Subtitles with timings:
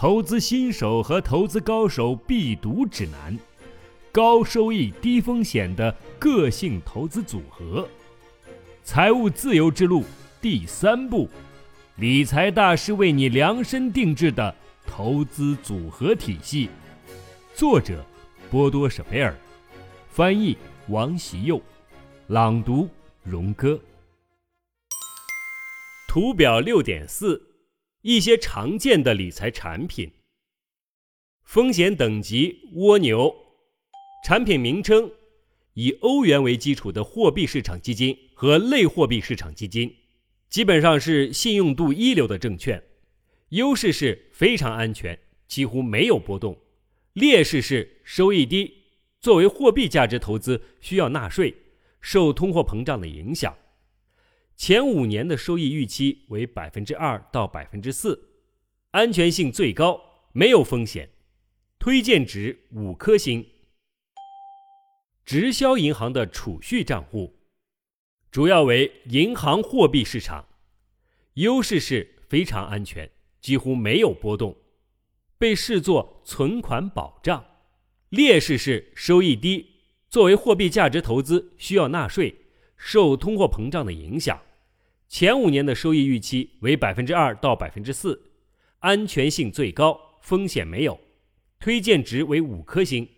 [0.00, 3.38] 投资新手和投资高手必读指南，
[4.10, 7.86] 高收益低风险的个性投资组合，
[8.82, 10.02] 财务自由之路
[10.40, 11.28] 第三步，
[11.96, 16.70] 理财大师为你量身定制的投资组合体系。
[17.54, 18.02] 作者：
[18.50, 19.36] 波多舍贝尔，
[20.08, 20.56] 翻译：
[20.88, 21.60] 王习佑，
[22.28, 22.88] 朗读：
[23.22, 23.78] 荣哥。
[26.08, 27.49] 图表六点四。
[28.02, 30.10] 一些常见的理财产品，
[31.42, 33.34] 风险等级蜗牛，
[34.24, 35.12] 产品名称
[35.74, 39.94] 以欧元为基础的货币市场基金和类货币市场基金，
[40.48, 42.82] 基本上是信用度一流的证券。
[43.50, 46.54] 优势是非常安全，几乎没有波动；
[47.12, 48.72] 劣势是收益低。
[49.20, 51.54] 作为货币价值投资，需要纳税，
[52.00, 53.54] 受通货膨胀的影响。
[54.60, 58.28] 前五年的收益预期为百分之二到百分之四，
[58.90, 59.98] 安全性最高，
[60.32, 61.08] 没有风险，
[61.78, 63.42] 推荐值五颗星。
[65.24, 67.38] 直销银行的储蓄账户，
[68.30, 70.44] 主要为银行货币市场，
[71.36, 74.54] 优势是非常安全，几乎没有波动，
[75.38, 77.42] 被视作存款保障；
[78.10, 82.34] 劣势是收益低，作为货币价值投资需要纳税，
[82.76, 84.38] 受通货膨胀的影响。
[85.10, 88.30] 前五年的收益预期为百分之二到百分之四，
[88.78, 91.00] 安全性最高，风险没有，
[91.58, 93.08] 推荐值为五颗星。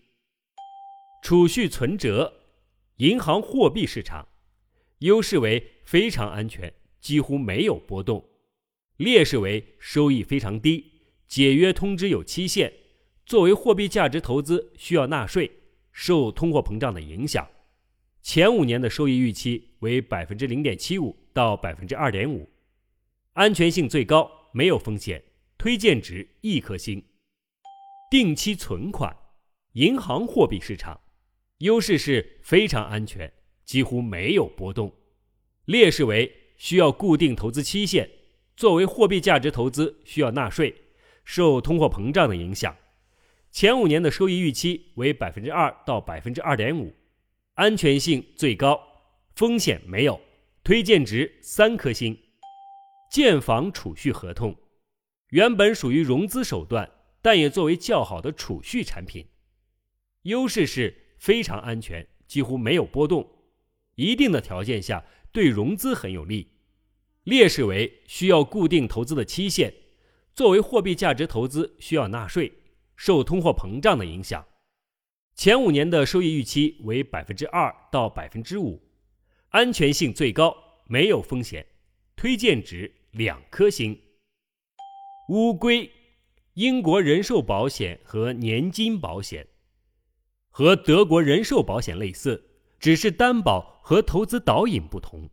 [1.22, 2.32] 储蓄存折，
[2.96, 4.26] 银行货币市场，
[5.00, 8.24] 优势为非常安全，几乎没有波动；
[8.96, 12.72] 劣势为收益非常低，解约通知有期限，
[13.26, 15.50] 作为货币价值投资需要纳税，
[15.92, 17.46] 受通货膨胀的影响。
[18.22, 22.50] 前五年的收益预期为百分之零点七五到百分之二点五，
[23.32, 25.22] 安全性最高，没有风险，
[25.56, 27.04] 推荐值一颗星。
[28.10, 29.16] 定期存款，
[29.72, 31.00] 银行货币市场，
[31.58, 33.32] 优势是非常安全，
[33.64, 34.90] 几乎没有波动；
[35.64, 38.10] 劣势为需要固定投资期限，
[38.56, 40.74] 作为货币价值投资需要纳税，
[41.24, 42.76] 受通货膨胀的影响。
[43.50, 46.94] 前五年的收益预期为百分之二到百分之二点五。
[47.54, 48.80] 安全性最高，
[49.34, 50.18] 风险没有，
[50.64, 52.16] 推荐值三颗星。
[53.10, 54.56] 建房储蓄合同，
[55.30, 56.88] 原本属于融资手段，
[57.20, 59.26] 但也作为较好的储蓄产品。
[60.22, 63.28] 优势是非常安全，几乎没有波动，
[63.96, 66.52] 一定的条件下对融资很有利。
[67.24, 69.74] 劣势为需要固定投资的期限，
[70.32, 72.52] 作为货币价值投资需要纳税，
[72.94, 74.46] 受通货膨胀的影响。
[75.34, 78.80] 前五年的收益预期为百分之二到百分之五，
[79.52, 81.66] 安全性最高，没有风险，
[82.16, 84.00] 推荐值两颗星。
[85.28, 85.90] 乌龟，
[86.54, 89.46] 英国人寿保险和年金保险，
[90.48, 92.42] 和德国人寿保险类似，
[92.80, 95.28] 只是担保和投资导引不同。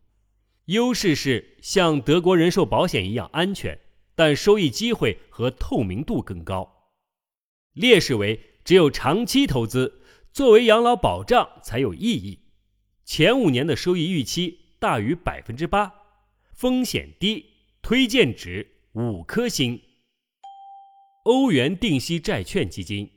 [0.66, 3.80] 优势是像德国人寿保险一样安全，
[4.14, 6.90] 但收益机会和透明度更高。
[7.72, 8.38] 劣势为。
[8.62, 10.02] 只有长期投资
[10.32, 12.39] 作为养老保障才有意义。
[13.10, 15.92] 前五年的收益预期大于百分之八，
[16.52, 17.44] 风险低，
[17.82, 19.82] 推荐值五颗星。
[21.24, 23.10] 欧元定息债券基金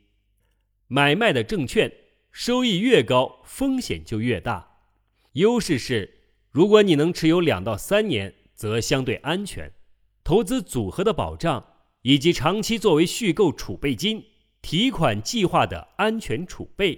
[0.87, 1.93] 买卖的证券
[2.31, 4.79] 收益越高，风险就越大。
[5.33, 9.71] 优势是，如果你能持有两到三年，则相对安全。
[10.23, 11.63] 投资组合的保障
[12.01, 14.25] 以及长期作为续购储备金。
[14.63, 16.97] 提款计划的安全储备，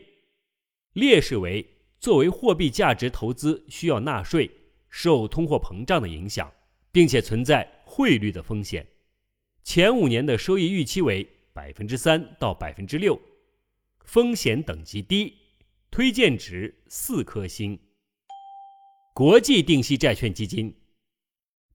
[0.94, 1.75] 劣势为
[2.06, 4.52] 作为货币价值投资需要纳税，
[4.92, 6.54] 受通货膨胀的影响，
[6.92, 8.86] 并且存在汇率的风险。
[9.64, 13.20] 前五年的收益预期为百分之三到百分之六，
[14.04, 15.34] 风险等级低，
[15.90, 17.80] 推荐值四颗星。
[19.16, 20.76] 国际定息债券基金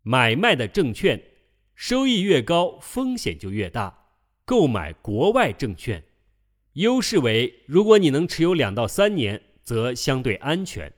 [0.02, 1.20] 买卖的证券
[1.74, 4.12] 收益越高，风险就越大。
[4.44, 6.04] 购买国外证券，
[6.74, 10.90] 优势为如果你能持有两到三年，则相对安全；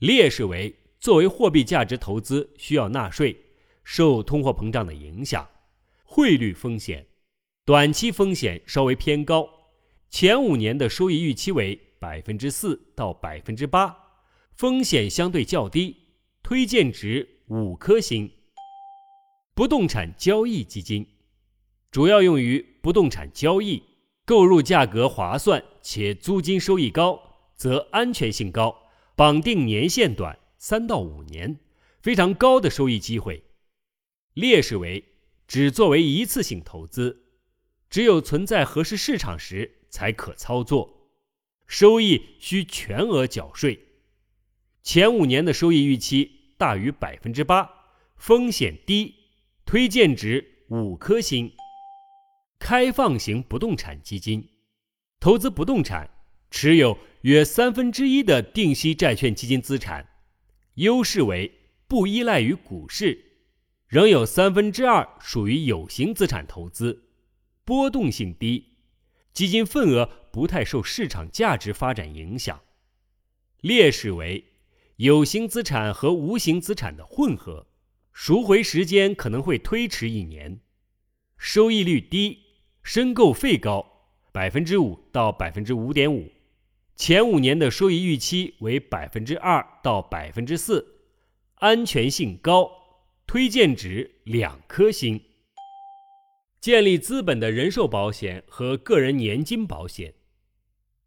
[0.00, 3.36] 劣势为作为货币价值投资需要纳税，
[3.84, 5.48] 受通货膨胀的影响，
[6.02, 7.06] 汇率风险，
[7.64, 9.48] 短期风险稍微偏高。
[10.10, 13.96] 前五年的收益预期为百分之四到百分之八，
[14.52, 15.94] 风险相对较低，
[16.42, 18.28] 推荐值五颗星。
[19.54, 21.06] 不动产交易基金。
[21.92, 23.80] 主要用于不动产交易，
[24.24, 27.27] 购入价格划算且租金收益高，
[27.58, 31.58] 则安全性高，绑定年限短，三到五年，
[32.00, 33.42] 非常高的收益机会。
[34.32, 35.04] 劣势为
[35.48, 37.24] 只作为一次性投资，
[37.90, 41.10] 只有存在合适市场时才可操作，
[41.66, 43.86] 收益需全额缴税。
[44.84, 47.68] 前五年的收益预期大于百分之八，
[48.16, 49.14] 风险低，
[49.66, 51.52] 推荐值五颗星。
[52.60, 54.48] 开放型不动产基金，
[55.18, 56.08] 投资不动产，
[56.50, 60.08] 持有约三分之一的定息债券基金资产，
[60.74, 61.52] 优势为
[61.86, 63.18] 不依赖于股市，
[63.86, 67.04] 仍有三分之二属于有形资产投资，
[67.64, 68.76] 波动性低，
[69.32, 72.60] 基金份额不太受市场价值发展影响。
[73.60, 74.44] 劣势为
[74.96, 77.66] 有形资产和无形资产的混合，
[78.12, 80.60] 赎回时间可能会推迟一年，
[81.36, 82.44] 收益率低。
[82.84, 86.32] 申购费高，百分之五到百分之五点五，
[86.98, 90.84] 前五年的收益预期为百分之二到百分之四，
[91.54, 92.68] 安全性高，
[93.24, 95.22] 推荐值两颗星。
[96.60, 100.12] 建立资本的人寿保险和个人年金保险，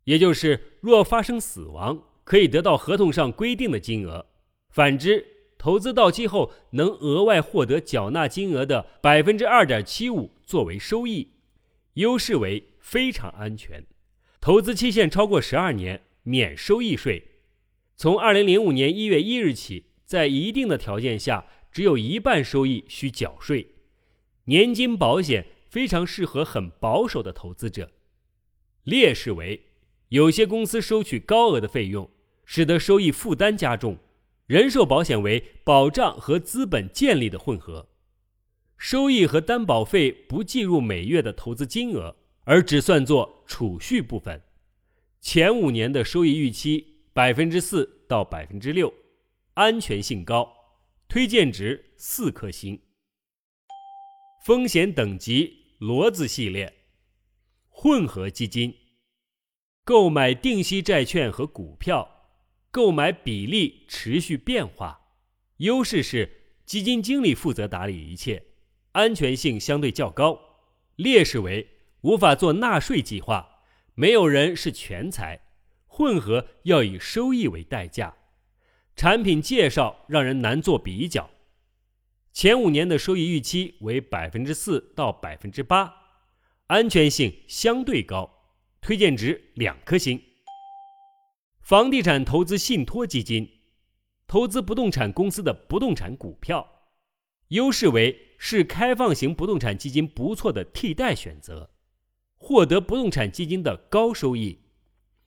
[0.05, 4.25] 也就是若发生死亡，可以得到合同上规定的金额；
[4.69, 5.27] 反之，
[5.57, 11.33] 投资到期后能额外获得缴纳金额的百分之二点七五作为收益。
[11.95, 13.85] 优势为非常安全，
[14.41, 17.27] 投资期限超过十二年免收益税。
[17.95, 23.75] 从二零零五年一月一日起，在一定的条件下，只有一半收益需缴税。
[24.45, 27.91] 年金保险非常适合很保守的投资者。
[28.83, 29.67] 劣势为
[30.09, 32.09] 有些公司收取高额的费用，
[32.43, 33.99] 使得收益负担加重。
[34.47, 37.89] 人寿保险为保障和资本建立的混合。
[38.75, 44.41] 收益和担保费不计入每月的投资金额，而只算作储蓄部分。
[45.19, 48.91] 前五年的收益预期百分之四到百分之六，
[49.53, 50.51] 安全性高，
[51.07, 52.81] 推荐值四颗星。
[54.45, 56.73] 风险等级骡子系列，
[57.69, 58.73] 混合基金，
[59.83, 62.09] 购买定息债券和股票，
[62.71, 64.99] 购买比例持续变化。
[65.57, 68.43] 优势是基金经理负责打理一切。
[68.93, 70.39] 安全性相对较高，
[70.95, 71.65] 劣势为
[72.01, 73.63] 无法做纳税计划，
[73.94, 75.42] 没有人是全才，
[75.86, 78.15] 混合要以收益为代价，
[78.95, 81.30] 产品介绍让人难做比较。
[82.33, 85.94] 前五年的收益预期为百分之四到百分之八，
[86.68, 88.30] 安全性相对高，
[88.81, 90.21] 推荐值两颗星。
[91.62, 93.48] 房地产投资信托基金，
[94.27, 96.68] 投资不动产公司的不动产股票，
[97.50, 98.30] 优势为。
[98.44, 101.69] 是开放型不动产基金不错的替代选择，
[102.43, 104.57] 获得不动产基金的高收益。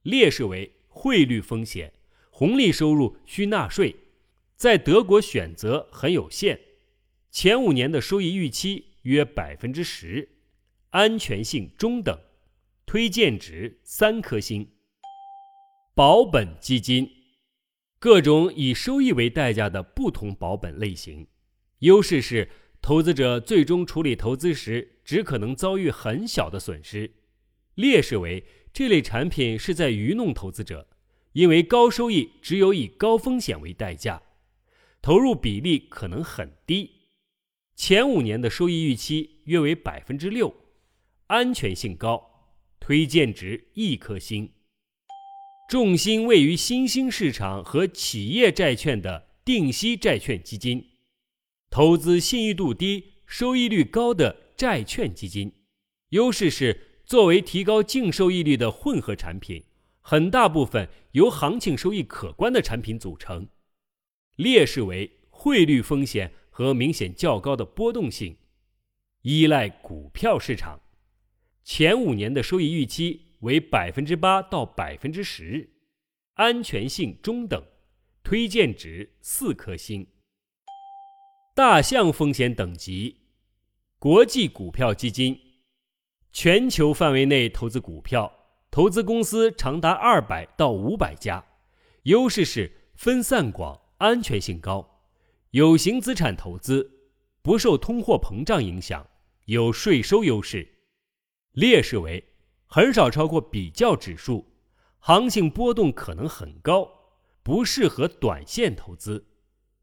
[0.02, 1.92] 劣势为汇率风险，
[2.28, 3.94] 红利收入需纳税，
[4.56, 6.60] 在德国选择很有限。
[7.30, 10.28] 前五年的收益预期约百分之十，
[10.90, 12.18] 安全性中等，
[12.84, 14.68] 推荐值三颗星。
[15.94, 17.08] 保本基金，
[18.00, 21.28] 各种以收益为代价的不同保本类型，
[21.78, 22.50] 优势是。
[22.84, 27.10] 投资者最终处理投资时，只可能遭遇很小的损失。
[27.76, 28.44] 劣势为
[28.74, 30.86] 这类产品是在愚弄投资者，
[31.32, 34.20] 因为高收益只有以高风险为代价，
[35.00, 36.90] 投入比例可能很低。
[37.74, 40.54] 前五年的收益预期约为百分之六，
[41.28, 42.50] 安全性高，
[42.80, 44.52] 推荐值一颗星。
[45.70, 50.90] 重心位于新兴市场和企业债券的定息债券基金。
[51.74, 55.52] 投资信誉度低、收益率高的债券基金，
[56.10, 59.64] 优势是作为提高净收益率的混合产品，
[60.00, 63.48] 很大部分由行情收益可观的产品组成。
[64.36, 68.36] 劣势为汇率风险和明显较高的波动性，
[69.22, 70.80] 依赖股票市场。
[71.64, 75.70] 前五年的收益预期为百分之八到百分之十，
[76.34, 77.60] 安全性中等，
[78.22, 80.06] 推荐值四颗星。
[81.56, 83.20] 大象风险等级，
[84.00, 85.38] 国际股票基金，
[86.32, 91.44] 全球范围内投资股票，投资公司长达二百到五百家，
[92.02, 95.04] 优势是分散广，安全性高，
[95.52, 96.90] 有形资产投资，
[97.40, 99.06] 不受通货膨胀影响，
[99.44, 100.68] 有税收优势。
[101.52, 102.32] 劣势为
[102.66, 104.44] 很少超过比较指数，
[104.98, 106.90] 行情波动可能很高，
[107.44, 109.24] 不适合短线投资。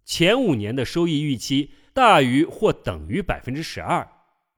[0.03, 4.09] 前五年的收益预期大于或等于百分之十二，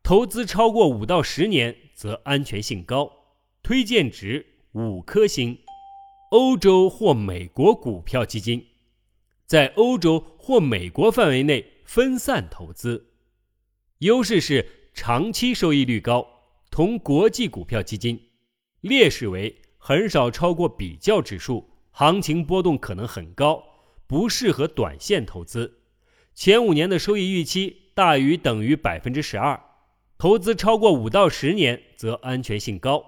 [0.02, 3.12] 投资超过五到十年则安全性高，
[3.62, 5.58] 推荐值五颗星。
[6.30, 8.66] 欧洲或美国股票基金，
[9.46, 13.14] 在欧洲或美国范围内分散投资，
[14.00, 16.28] 优势是长期收益率高，
[16.72, 18.20] 同国际股票基金。
[18.82, 23.64] 劣势为很少超过比较指数，行情波动可能很高，
[24.08, 25.82] 不适合短线投资。
[26.34, 29.62] 前五年的收益预期大于等于百分之十二，
[30.18, 33.04] 投资超过五到十年则安全性高。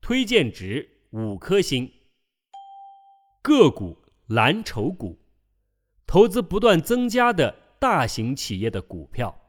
[0.00, 1.90] 推荐值五颗星。
[3.42, 5.18] 个股蓝筹股，
[6.06, 9.40] 投资不断增加的大型企业的股票，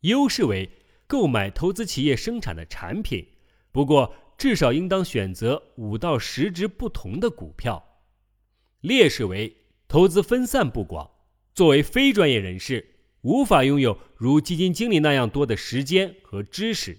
[0.00, 0.70] 优势为
[1.06, 3.26] 购买投资企业生产的产品，
[3.72, 4.14] 不过。
[4.38, 7.82] 至少应当选择五到十只不同的股票。
[8.82, 9.56] 劣势为
[9.88, 11.10] 投资分散不广，
[11.54, 16.98] 作为非专业人士，无法拥有如基金经理那样多的时间和知识。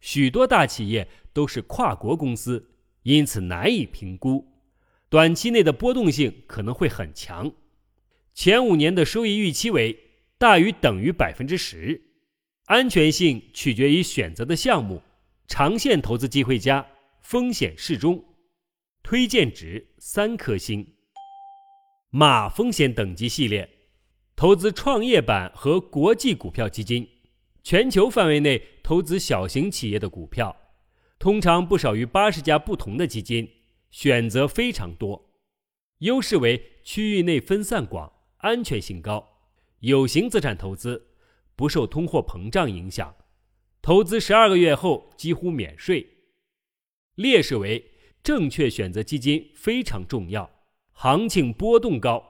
[0.00, 2.70] 许多大企业都是跨国公司，
[3.02, 4.46] 因此难以评估，
[5.08, 7.52] 短期内的波动性可能会很强。
[8.34, 9.98] 前五年的收益预期为
[10.38, 12.00] 大于等于百分之十，
[12.64, 15.02] 安全性取决于选择的项目。
[15.46, 16.86] 长线投资机会佳，
[17.20, 18.24] 风险适中，
[19.02, 20.94] 推荐值三颗星。
[22.12, 23.68] 马风险等级系列，
[24.34, 27.08] 投资创业板和国际股票基金，
[27.62, 30.56] 全球范围内投资小型企业的股票，
[31.20, 33.48] 通常不少于八十家不同的基金，
[33.92, 35.30] 选择非常多。
[35.98, 39.24] 优势为区域内分散广，安全性高，
[39.78, 41.14] 有形资产投资，
[41.54, 43.14] 不受通货膨胀影响。
[43.80, 46.04] 投资十二个月后几乎免税。
[47.14, 50.50] 劣势为正确选择基金非常重要，
[51.02, 52.22] 行情波动高，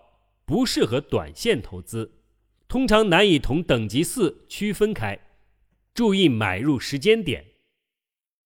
[0.44, 2.20] 不适合短线投资，
[2.68, 5.18] 通常难以同等级四区分开。
[5.92, 7.44] 注意买入时间点。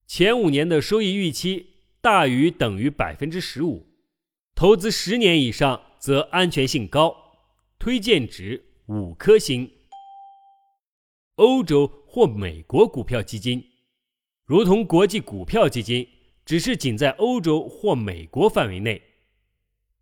[0.06, 1.66] 前五年的收益预期
[2.00, 3.86] 大于等于百分之十五，
[4.54, 7.14] 投资十年以上则安全性高。
[7.78, 9.70] 推荐值五颗星。
[11.34, 12.00] 欧洲。
[12.06, 13.62] 或美国股票基金，
[14.44, 16.08] 如同国际股票基金，
[16.46, 19.02] 只是仅在欧洲或美国范围内，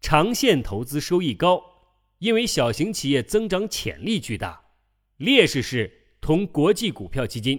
[0.03, 1.63] 长线投资收益高，
[2.19, 4.61] 因为小型企业增长潜力巨大。
[5.17, 5.91] 劣势是
[6.21, 7.59] 同国际股票基金，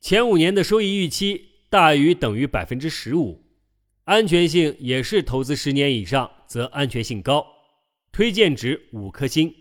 [0.00, 3.44] 前五年的收益预期大于等于百分之十五，
[4.04, 7.46] 安全性也是投资十年以上则安全性高，
[8.10, 9.54] 推荐值五颗星。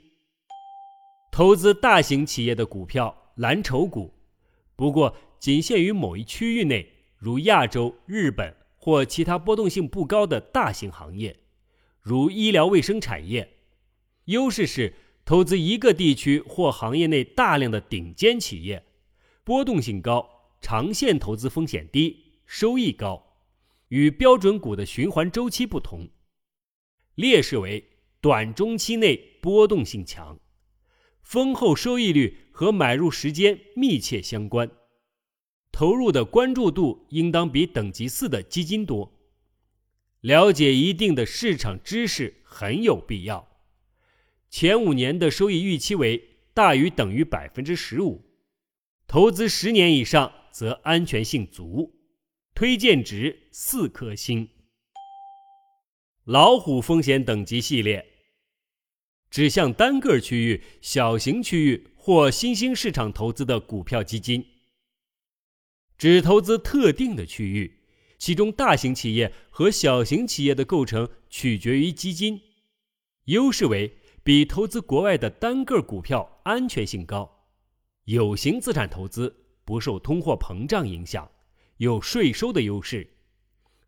[1.32, 4.12] 投资大型企业的股票蓝筹股。
[4.75, 11.36] 不过，仅限于某一区域内，如亚洲、日本或其他波动性不高的大型行业，
[12.04, 13.58] 如医疗卫生产业。
[14.26, 14.94] 优势是
[15.26, 18.86] 投资一个地区或行业内大量的顶尖企业，
[19.44, 20.30] 波动性高，
[20.62, 23.38] 长线投资风险低，收益高，
[23.88, 26.10] 与标准股的循环周期不同。
[27.16, 30.40] 劣势为短中期内波动性强。
[31.22, 34.70] 丰厚收益率和买入时间密切相关，
[35.72, 39.12] 投入的关注度应当比等级四的基金多。
[40.24, 43.46] 了解一定的市场知识很有必要。
[44.50, 48.24] 前五年的收益预期为大于等于百分之十五，
[49.06, 52.00] 投资十年以上则安全性足。
[52.56, 54.48] 推荐值四颗星。
[56.24, 58.06] 老虎风险等级系列。
[59.30, 64.46] 只向单个区域、小型区域或新兴市场投资的股票基金，
[65.98, 67.80] 只投资特定的区域，
[68.24, 72.39] 其中大型企业和小型企业的构成取决于基金。
[73.25, 77.50] 优势为比投资国外的单个股票安全性高，
[78.06, 81.30] 有形资产投资不受通货膨胀影响，
[81.75, 83.13] 有税收的优势，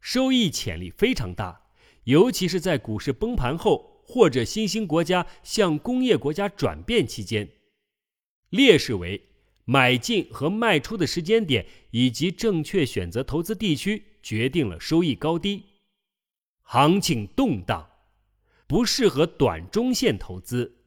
[0.01, 1.69] 收益潜力非常大，
[2.03, 3.93] 尤其是在股市崩盘后。
[4.07, 7.49] 或者新兴国家向工业国家转变期间，
[8.49, 9.29] 劣势为
[9.65, 15.63] 买进和卖出的时间点以及正确选择投资地区决定了收益高低。
[16.61, 17.89] 行情动荡，
[18.65, 20.77] 不适合短中线投资，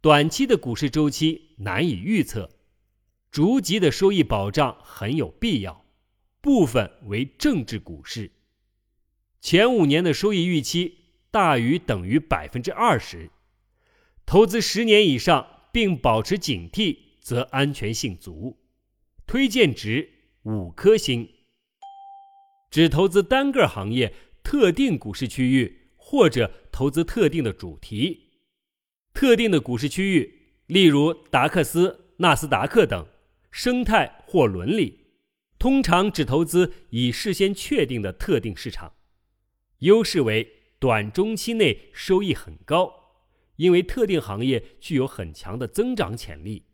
[0.00, 2.50] 短期的股市周期难以预测，
[3.30, 5.84] 逐级的收益保障很有必要。
[6.40, 8.30] 部分为政治股市，
[9.40, 10.96] 前五年的收益预期。
[11.30, 13.30] 大于等于百分之二十，
[14.24, 16.96] 投资十年以上并保持警惕，
[17.28, 18.56] 则安全性足。
[19.26, 20.08] 推荐值
[20.44, 21.28] 五颗星。
[22.70, 28.30] 只投资单个行业、特定股市区域，或者投资特定的主题、
[29.12, 33.06] 特定的股市区域，例如达克斯、纳斯达克等，
[33.50, 34.98] 生态或伦理。
[35.58, 38.94] 通常只投资已事先确定的特定市场。
[39.80, 40.54] 优势为。
[40.80, 43.16] 短中期内收益很高，
[43.56, 46.67] 因为特定行业具有很强的增长潜力。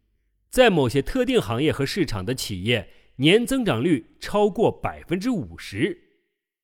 [0.54, 5.98] 在某些特定行业和市场的企业年增长率超过百分之五十。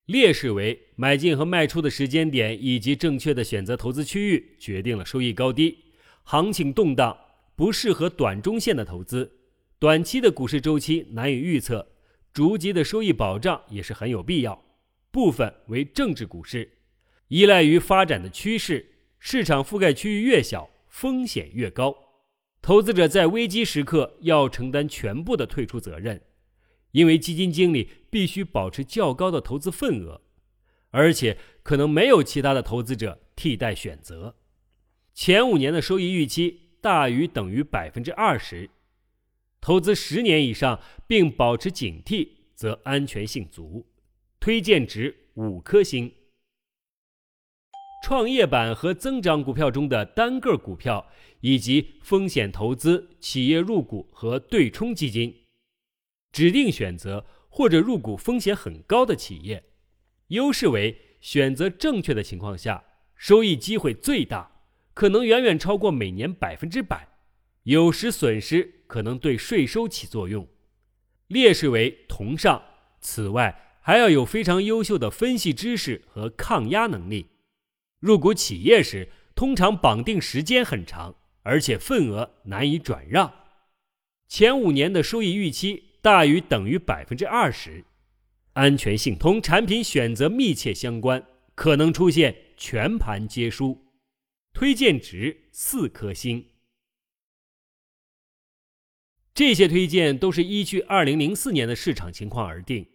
[0.07, 5.77] 劣势为买进和卖出的时间点以及正确的选择投资区域决定了收益高低。
[6.23, 7.19] 行情动荡，
[7.57, 9.29] 不适合短中线的投资。
[9.81, 11.85] 短期的股市周期难以预测，
[12.33, 14.63] 逐级的收益保障也是很有必要。
[15.11, 16.71] 部分为政治股市，
[17.27, 18.87] 依赖于发展的趋势，
[19.19, 22.10] 市场覆盖区域越小，风险越高。
[22.63, 26.23] 投资者在危机时刻要承担全部的退出责任，
[26.93, 30.21] 因为基金经理必须保持较高的投资份额，
[30.91, 34.37] 而且可能没有其他的投资者替代选择。
[35.15, 38.71] 前五年的收益预期大于等于百分之二十，
[39.61, 43.87] 投资十年以上并保持警惕，则安全性足。
[44.39, 46.13] 推荐值五颗星。
[48.03, 51.07] 创业板和增长股票中的单个股票，
[51.41, 55.35] 以及风险投资、企业入股和对冲基金，
[56.33, 59.65] 指定选择或者入股风险很高的企业。
[60.29, 64.51] 优势为选择正确的情况下，收益机会最大。
[64.93, 67.09] 可能远远超过每年百分之百，
[67.63, 70.47] 有时损失可能对税收起作用。
[71.29, 72.63] 劣势为同上，
[73.01, 77.30] 此外还要有非常优秀的分析知识和抗压能力。
[78.01, 83.33] 入股企业时，通常绑定时间很长，而且份额难以转让。
[84.27, 87.85] 前五年的收益预期大于等于百分之二十，
[88.55, 93.87] 安全性同产品选择密切相关，可能出现全盘皆输。
[94.53, 96.47] 推荐值四颗星。
[99.33, 102.87] 这些推荐都是依据二零零四年的市场情况而定，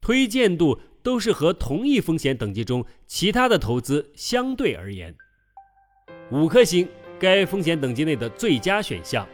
[0.00, 5.14] 推荐度都是和同一风险等级中其他的投资相对而言。
[6.30, 9.26] 五颗星，该风险等级内的最佳选项；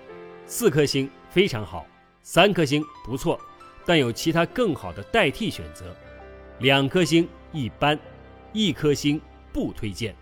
[0.46, 1.86] 四颗星，非常好；
[2.22, 3.38] 三颗星，不错，
[3.84, 5.84] 但有其他更好的代替选择；
[6.60, 7.96] 两颗星，一般；
[8.52, 9.20] 一颗星，
[9.52, 10.16] 不推荐。